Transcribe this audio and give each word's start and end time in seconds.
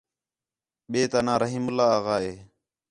ٻئے 0.91 1.01
تا 1.11 1.19
ناں 1.25 1.37
رحیم 1.43 1.65
اللہ 1.69 1.87
آغا 1.97 2.15
ہے 2.25 2.33